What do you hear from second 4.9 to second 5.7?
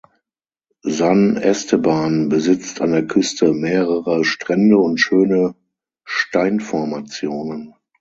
schöne